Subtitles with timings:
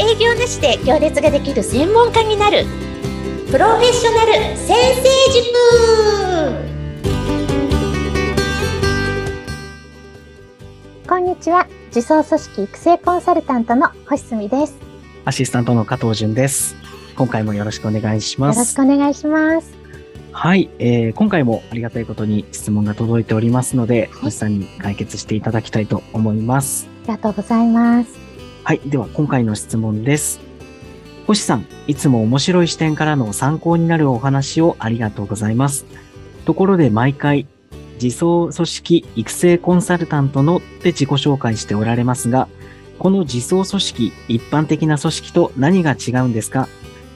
[0.00, 2.64] 営業なしで行列ができる専門家になる。
[3.50, 5.02] プロフェッショナル先生
[11.02, 11.08] 塾。
[11.08, 11.66] こんにちは。
[11.92, 14.78] 自走組織育成コンサルタントの星澄です。
[15.24, 16.76] アシスタントの加藤淳です。
[17.16, 18.76] 今回もよろしくお願いしまよろしす。
[18.76, 19.76] くお願いします。
[20.30, 26.86] はい、えー今回もありがたいことに質問が届いておりますので、い星さんに解決していただきたいと思います。
[27.08, 28.27] ありがとうございます
[28.68, 30.40] はい、では今回の質問です。
[31.26, 35.86] 星さん、いつも面白い視点からの参考になるお話をありがとうございます。
[36.44, 37.46] ところで毎回、
[37.98, 42.46] 自走組織育成コンサルタントのって自己紹介しておられますが、
[42.98, 46.68] この自走組織、一般的な組織と何が違うんですか？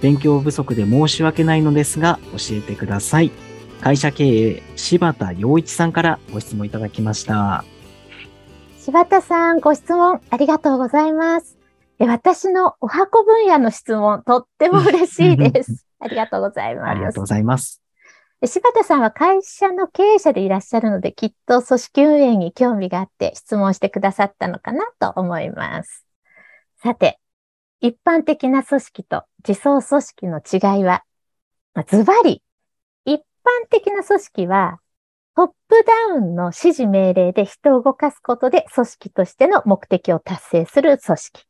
[0.00, 3.30] 勉強不足で申し訳ないのですが、教えてください。
[3.82, 7.66] 会社経営、柴田洋一さんからご質問いただきました。
[8.84, 11.56] 柴田さんご質問ありがとうございます。
[11.98, 15.86] え私のお箱分野の質問とっても嬉しいです。
[16.00, 16.90] ありがとうございます。
[16.90, 17.82] ありがとうございます。
[18.42, 26.04] え柴田さんは会社の経営者でいらっしゃるのできっと組織運営に興味があって質問してくださったのかなと思います。
[26.82, 27.18] さて
[27.80, 31.04] 一般的な組織と自走組織の違いは、
[31.72, 32.42] まあズバリ、
[33.06, 33.22] 一般
[33.70, 34.78] 的な組織は、
[35.36, 35.54] トップ
[35.84, 41.44] ダウンの指示命令で人を動かすことで組織としての目的を達成する組織。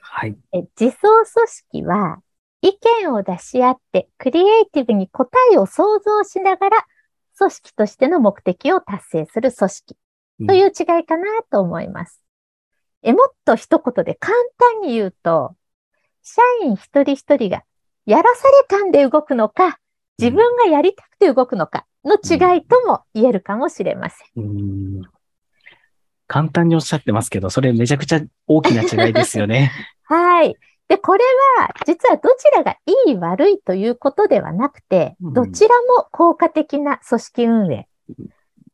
[0.00, 0.36] はい。
[0.52, 1.00] え自走
[1.32, 2.18] 組織は、
[2.62, 6.86] 意見を出し合ってクリエイティブに答えを想像しながら
[7.36, 9.96] 組織としての目的を達成する組織
[10.46, 12.22] という違いかなと思います。
[13.02, 15.56] えもっと一言で簡単に言うと、
[16.22, 17.64] 社員一人一人が
[18.06, 19.80] やらされ感で動くのか、
[20.18, 24.44] 自分がやりたくて動くのかの違いとも言えるかもしれません。
[24.44, 25.14] うーん
[26.26, 29.70] 簡単におっしゃってますけど、それめちゃくちゃ大きな違いですよね。
[30.04, 30.56] はい。
[30.88, 31.24] で、これ
[31.58, 37.88] は実はどちらがいい悪いということではなくて、うんどちらも効果的な組織運営。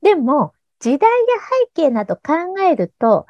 [0.03, 1.27] でも、時代や
[1.75, 3.27] 背景など考えると、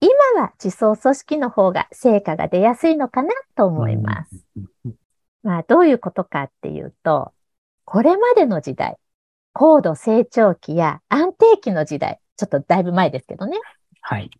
[0.00, 4.44] 今は自走組織の方が成果が出やすいのかなと思います。
[4.84, 4.94] うん。
[5.42, 7.32] まあ、どういうことかっていうと、
[7.84, 8.96] これまでの時代、
[9.52, 13.58] 高度成長期や安定期の時代、ちょっとだいぶ前ですけどね。
[14.00, 14.30] はい。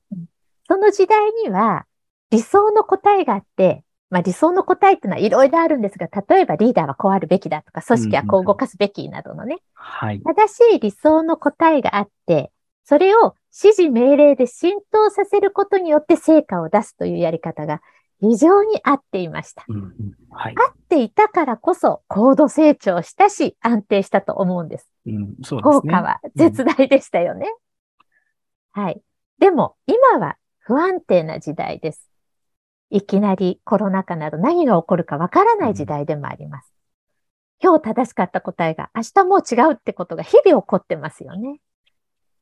[0.69, 1.87] その時代には
[2.31, 10.21] 理想の答えがあって、まあ理想の答えっていうのはいろいろあるんですが、例えばリーダーはこうあるべきだとか、組織はこう動かすべきなどのね、はい。
[10.21, 12.51] 正しい理想の答えがあって、
[12.85, 17.81] それを指示命令で浸透させることによって成果を出すというやり方が
[18.21, 19.65] 非常に合っていました。
[19.69, 19.93] うんうん
[20.31, 20.55] はい。
[20.57, 24.92] 合っていたからこそ高度成長したし安定したと思うんです。
[25.07, 25.81] うん、そうですね。
[25.81, 27.47] 効果は絶大でしたよね。
[28.73, 29.01] はい。
[29.39, 32.09] でも今は不安定な時代です。
[32.91, 36.73] いきなりコロナ禍など何が起こるかわからない時代でもあります。
[37.63, 41.61] 今日正しかった答えが明日もう違うってことが日々起こってますよね。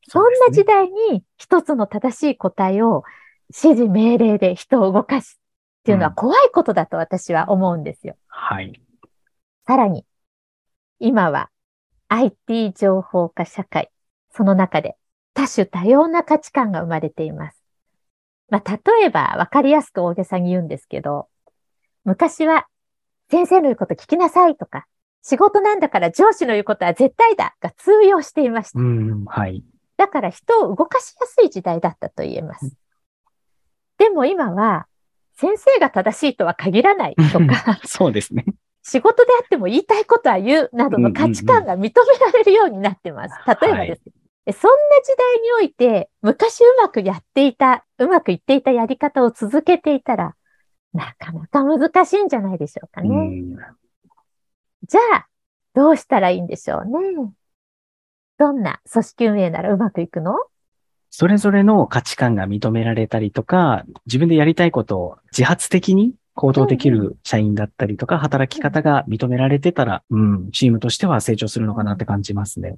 [0.09, 3.05] そんな時代に一つの正しい答えを
[3.49, 5.41] 指示命令で人を動かす
[5.81, 8.17] っていうのはうん怖いことだと私は思うんですよ。
[8.29, 8.81] はい。
[9.67, 10.05] さらに、
[10.99, 11.51] 今は
[12.13, 13.89] IT 情報化社会、
[14.35, 14.97] その中で
[15.33, 17.63] 多種多様な価値観が生まれています。
[18.49, 21.29] まあ、例えば分かりやすく大げさに言うんですけど、
[22.05, 22.67] 昔は
[23.31, 24.87] 先生の言うこと聞きなさいとか、
[25.23, 28.83] 仕事なんだから上司の言うことは絶対だが通用していましたう。
[28.83, 29.63] ん、はい。
[29.97, 32.75] だから人を動かしやすい時代だったと言えます。
[33.99, 34.87] でも今は
[35.37, 38.47] 先生が正しいとは限らないとか、 そうですね。
[38.83, 43.35] 仕事であっても言いたいことは言うなどの価値観が認められるようになってます。
[43.47, 44.03] 例えばです。
[44.47, 50.35] でそんな時代において、昔うまくやっていた、うまくいっていたやり方を続けていたら、
[50.95, 53.11] なかなか難しいんじゃないでしょうかうね。
[53.11, 53.57] ん
[54.89, 55.27] じゃあ、
[55.75, 57.33] どうしたらいいんでしょうね。
[58.39, 60.37] どんな組織運営ならうまくいくの？
[61.11, 72.77] それぞれの価値観が認められたりとか、自分でやりたいことを自発的に行動できる社員だったりとか、働き方が認められてたら、うん、チームとしては成長するのかなって感じますね。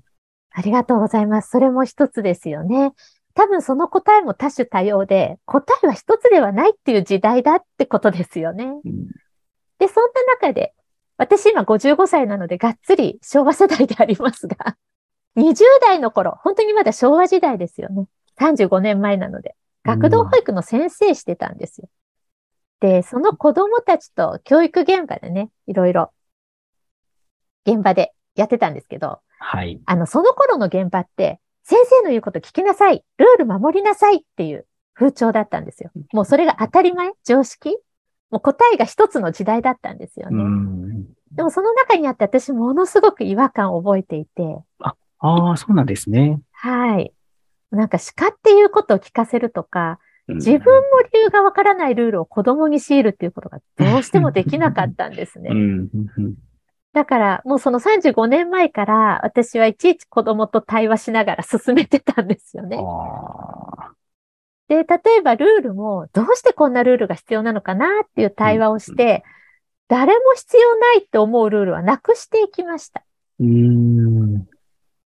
[0.50, 1.50] ありがとうございます。
[1.50, 2.92] それも一つですよね。
[3.34, 8.64] 多分その答えも多種多様で、答えは一つではないっていう時代だってことですよね。
[8.84, 9.06] うん
[9.78, 10.74] で、そんな中で、
[11.16, 14.76] 私今55歳なのでがっつり昭和世代でありますが、
[15.36, 18.06] 20代の頃、本当にまだ昭和時代ですよね。
[18.38, 21.88] 35年前なので、学童保育の先生してたんですよ。
[22.82, 26.12] で、その子供たちと教育現場でね、いろいろ
[27.64, 29.80] 現場でやってたんですけど、はい。
[29.86, 35.92] あの、その頃の現場って、先生の言うこと聞きなさい、ルール守りなさいっていう風潮だったんですよ。
[36.12, 37.78] もうそれが当たり前、常識
[38.32, 40.42] もう答えが一つの時代だったんですようね。
[40.42, 41.04] ん。
[41.30, 46.40] でもその中にあって私ものすごく違和感を覚えていて、ああ、そうなんですね。
[46.50, 47.12] はい。
[47.70, 50.82] なんか叱っていうことを聞かせるとか、自分も
[51.12, 55.50] 理由がわからないルールを子供に強いるっていうことがどうしてもできなかったんですね。
[56.92, 62.78] だから、もうその35年前から私はいちいち子供と対話しながら進めてたんですよね。
[64.68, 69.24] で、例えばルールもどうしてこんなルールが必要なのかなっていう対話をして、
[69.88, 73.02] 誰も必要ないって思うルールはなくしていきました。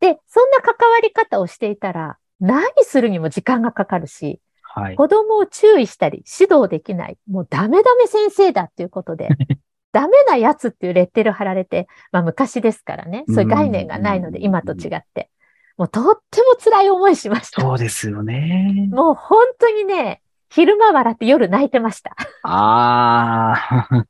[0.00, 4.40] で、そんな関わり方をしていたら、何するにも時間がかかるし、
[4.74, 4.96] はい。
[4.96, 9.28] 子供を注意したり指導できない、もうダメダメ先生だっていうことで、
[9.92, 15.30] ダメなやつっていうレッテル貼られて、まあ昔ですからね、そういう概念がないので、うん今と違って。
[15.76, 17.62] もうとっても辛い思いしました。
[17.62, 18.88] そうですよね。
[18.90, 22.16] もう本当にね、昼間笑って夜泣いてました。
[22.42, 24.06] ああ。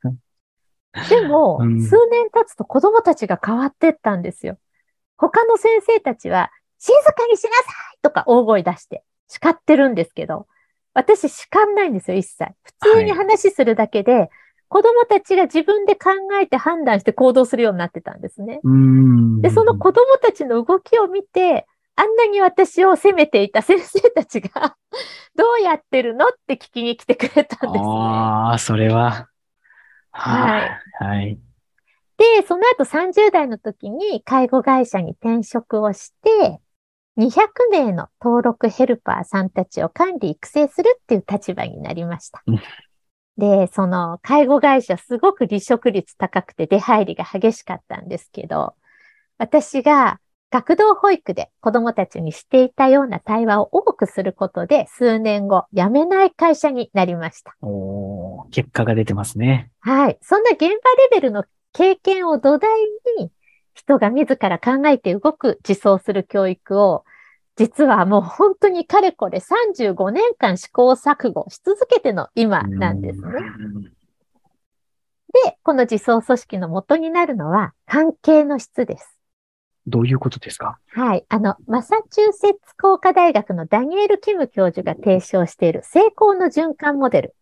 [1.10, 4.58] でも、うん数年経つと子供たちが変わってったんですよ。
[5.18, 7.56] 他の先生たちは、静かにしなさ
[7.94, 10.46] いとか大声出して叱ってるんですけど、
[10.94, 12.44] 私叱んないんですよ、一切。
[12.62, 14.30] 普通に話するだけで、
[14.68, 16.10] 子供たちが自分で考
[16.40, 18.60] えて判断して行動するようになってたんですね。
[19.42, 24.76] で、その子供たちの動きを見て、あんなに私を責めていた先生たちが、
[25.36, 27.90] どうやってるのって聞きに来てくれたんですね。
[27.90, 29.28] ああ、それは。
[30.12, 30.60] は
[31.00, 31.04] いい。
[31.04, 31.38] はい。
[32.16, 36.60] で、その後30代の時に介護会社に転職をして、
[37.16, 42.60] 200名の登録ヘルパーさんたちを管理育成するっていう立場になりましたうん。
[43.36, 48.74] で、その介護会社すごく離職率高くて出入りが激しかったんですけど、
[49.38, 50.20] 私が
[50.50, 57.56] 学童保育で子供たちにしていたような対話を多くすることで数年後辞めない会社になりました。
[57.60, 59.70] おー結果が出てますね。
[59.80, 60.18] はい。
[60.22, 60.76] そんな現場レ
[61.10, 62.70] ベルの経験を土台
[63.18, 63.32] に、
[63.74, 67.04] 人が自ら考えて動く自走する教育を、
[67.56, 73.26] 実はもう本当にかれこれ35年間試行錯誤し続けての今なんですね。
[73.26, 73.92] うん
[75.44, 79.18] で、この自走組織の元になるのは関係の質です。
[79.88, 80.78] どういうことですか？
[80.92, 81.26] はい。
[81.28, 87.34] あの、マサチューセッツ工科大学のダニエル・キム教授が提唱している成功の循環モデル。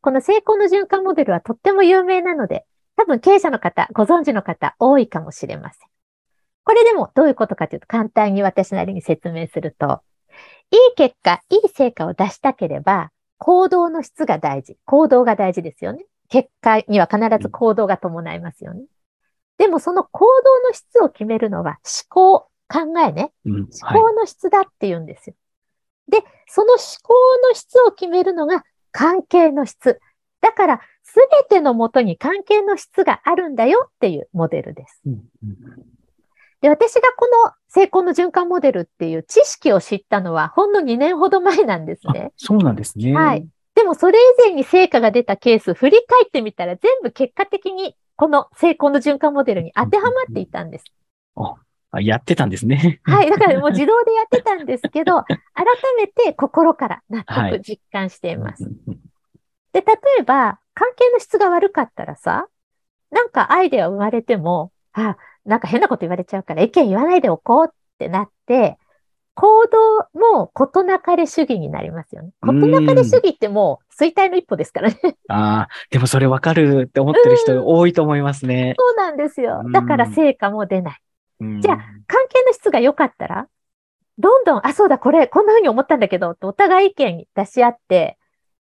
[0.00, 2.64] この成功の循環モデルはとっても有名なので、
[2.96, 5.88] 多分経営者の方、ご存知の方多いかもしれません。
[6.64, 10.00] これでもどういうことかというと簡単に私なりに説明すると、
[10.70, 14.76] いい結果、いい成果を出したければ、行動の質が大事。
[14.84, 16.06] 行動が大事ですよね。
[16.28, 18.84] 結果には必ず行動が伴いますよね。
[19.58, 23.32] でもその行動の質を決めるのは思考、考えね。
[23.44, 23.54] うん。
[23.54, 24.00] 思はい。
[24.00, 25.36] 考の質だって言うんですよ。
[26.08, 27.14] で、その思考
[27.48, 30.00] の質を決めるのが関係の質。
[30.46, 35.00] だから、すべてのもとに関係の質があるんだよっていうモデルです。
[35.04, 35.86] うんうん
[36.62, 42.32] で、私がこの成功の循環モデルっていう知識を知ったのはほんの2年ほど前なんですあね。
[42.38, 43.12] そうなんですね。
[43.12, 43.46] はい。
[43.74, 50.84] でもそれ以前に成果が出たケース振り返ってみたら全部結果的にこの成功の循環モデルに当てはまっていたんです。
[51.34, 53.00] あやってたんですね。
[53.02, 53.30] はい。
[53.30, 55.66] だからもう自動でやってたんですけど、 改
[55.98, 58.64] めて心から納はい得、実感しています。
[58.64, 59.00] うんうん
[59.76, 62.48] で、例えば、関係の質が悪かったらさ、
[63.10, 68.78] なんかアイデア生まれても、あ、なんか変なこと言われちゃうから意見言わないでおこうってなって、
[69.34, 72.30] 行動も事なかれ主義になりますよね。
[72.40, 74.98] うん事なかれ主義ってもう衰退の一歩ですからね。
[75.28, 78.76] ああ、でもそれわかるって思ってる人多いと思いますね。
[78.78, 79.68] そうなんですよう。
[79.68, 81.00] んだから成果も出ない。
[81.40, 83.46] うんじゃあ関係の質が良かったら、
[84.18, 88.16] どんどん、あ、そうだ、これ、こんな風に思ったんだけど、とお互い意見出し合って、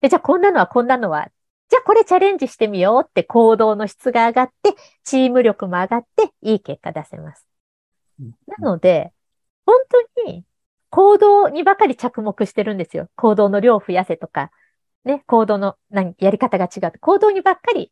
[0.06, 1.32] で、じゃあこんなのはこんなのは、
[1.68, 7.48] じゃあこれチャレンジしてみようって行動の質が上がって、チーム力も上がって、いい結果出せます。
[8.20, 9.12] なので、
[9.66, 9.76] 本
[10.16, 10.46] 当に
[10.92, 13.10] 行動にばかり着目してるんですよ。
[13.16, 14.52] 行動の量を増やせとか、
[15.06, 17.00] ね、行動の何やり方が違う。
[17.00, 17.92] 行動にばっかり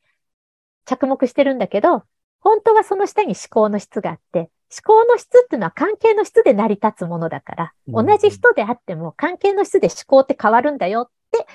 [0.86, 2.04] 着目してるんだけど、
[2.42, 11.48] 本当はその下に思考の質があって、思考の質っていうのは関係の質で成り立つものだから、うん同じ人であっても関係の質で思考って変わるんだよって、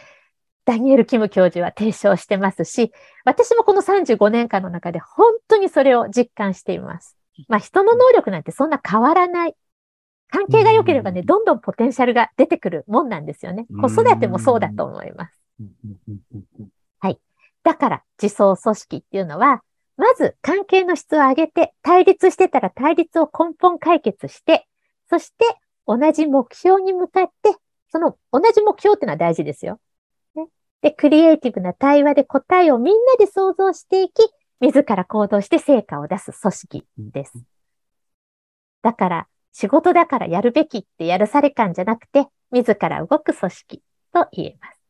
[0.69, 2.93] ダニエル・キム教授は提唱してますし、
[3.25, 7.17] 私もこの35年間の中で本当にそれを実感しています。
[7.49, 9.55] まあ人の能力なんてそんな変わらない。
[10.31, 11.27] 関係が良ければね、うん。
[11.27, 13.65] どんどんポテンシャルが出てくるもんなんですよね。
[13.71, 13.81] うん。
[13.81, 15.41] 子育てもそうだと思います。
[15.59, 15.67] うん。
[15.87, 15.97] うん。
[16.07, 16.21] うん。
[16.35, 16.45] うん。
[16.61, 17.19] うん。
[17.63, 19.63] だから、自走組織っていうのは、
[19.97, 24.69] まず関係の質を上げて、対立してたら対立を根本解決して、
[25.09, 25.45] そして
[25.87, 27.57] 同じ目標に向かって、
[27.91, 29.81] その同じ目標っていうのは大事ですよ。
[30.83, 34.15] ね、で、クリエイティブな対話で答えをみんなで想像していき、
[34.61, 37.33] 自ら行動して成果を出す組織です。
[38.83, 43.83] だから、仕事だからやるべきってやるされ感じゃなくて、自ら動く組織
[44.13, 44.81] と言えます。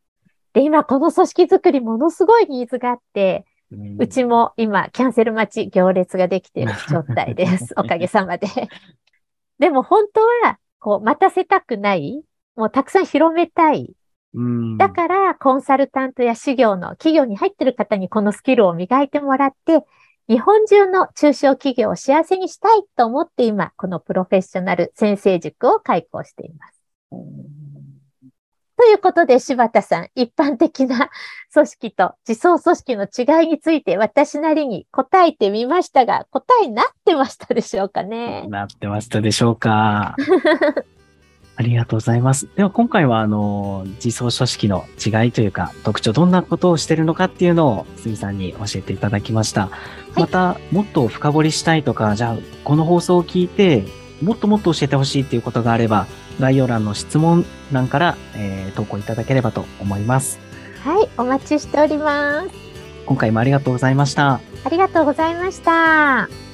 [0.53, 3.45] で、今この組織づくりものすごいニーズがあって、
[3.99, 7.75] うちも今キャンセル待ち行列ができている状態です。
[7.77, 8.47] おかげさまで。
[9.59, 12.23] でも本当は、こう、待たせたくない、
[12.57, 13.95] もうたくさん広めたい。
[14.35, 19.85] うんだから、コンサルタントや事業の企業に入っている方にこのスキルを磨いてもらって、
[20.29, 26.79] 日本中の中小企業を幸せにしたいと思って今、このプロフェッショナル先生塾を開講しています。
[28.79, 31.11] ということで、柴田さん、一般的な
[31.53, 38.47] 組織と自走組織の違いについて私なりに答えてみましたが、答えになってましたでしょうかね？
[38.49, 40.15] なってましたでしょうか。
[41.59, 42.49] ありがとうございます。
[42.55, 49.69] では今回はあの、自走組織の違いというか特徴、どんなことをしてるのかっていうのを杉さんに教えていただきました。
[50.15, 53.85] また、もっと深掘りしたいとか、じゃあこの放送を聞いて、
[54.23, 56.07] もっともっと教えてほしいっていうことがあれば、
[56.39, 60.39] 概要欄の質問欄から、えー投稿いただければと思います。
[60.85, 62.51] はい、お待ちしております。
[63.05, 64.41] 今回もありがとうございました。
[64.63, 66.48] ありがとうございました。